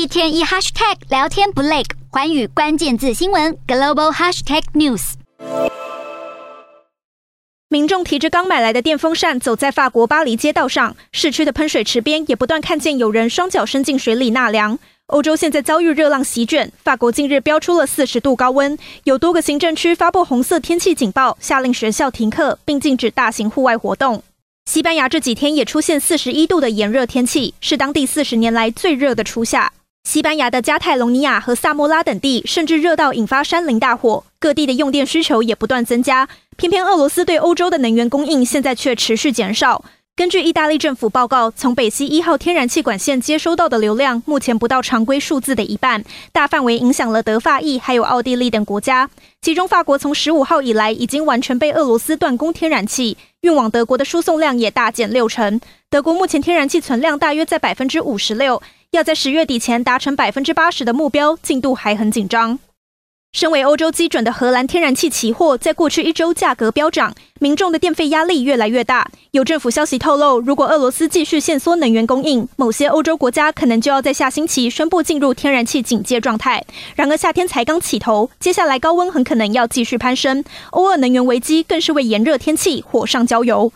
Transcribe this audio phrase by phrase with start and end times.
[0.00, 5.12] 一天一 hashtag 聊天不累，寰宇关键字新闻 global hashtag news。
[7.68, 14.78] 民众提着刚买来的电风扇走在法国巴黎街道上，市区的喷水池边也不断看见有人双脚伸进水里纳凉。
[15.08, 24.22] 欧洲现在遭遇热浪席卷，法国近日飙出了四十度高温，有多个行政区发布红色天气警报，下令学校停课，并禁止大型户外活动。
[24.64, 29.70] 西班牙这几天也出现四十一度的炎热天气，是当地四十年来最热的初夏。
[30.04, 36.28] 西班牙的加泰隆尼亚和萨莫拉等地甚至热到引发山林大火，各地的用电需求也不断增加。
[36.56, 39.84] 偏偏俄罗斯对欧洲的能源供应现在却持续减少。
[40.16, 49.08] 根据意大利政府报告，从北溪一号天然气管线接收到的流量，目前不到常规数字的一半，大范围影响了德法意还有奥地利等国家。
[49.40, 55.60] 其中，法国从十五号以来已经完全被俄罗斯断供天然气，运往德国的输送量也大减六成。
[55.88, 58.60] 德国目前天然气存量大约在百分之五十六，
[58.92, 62.58] 要在十月底前达成百分之八十的目标，进度还很紧张。
[63.32, 69.08] 身为欧洲基准的荷兰天然气期货，在过去一周价格飙涨，民众的电费压力越来越大。
[69.30, 76.64] 有政府消息透露，如果俄罗斯继续限缩能源供应，某些欧洲国家可能就要在下星期宣布进入天然气警戒状态。
[76.96, 80.42] 然而，夏天才刚起头，接下来高温很可能要继续攀升。
[80.72, 83.72] 欧俄能源危机更是为炎热天气火上浇油。